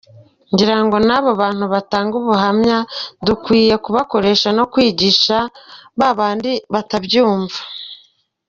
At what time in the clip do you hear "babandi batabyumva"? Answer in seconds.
5.99-7.59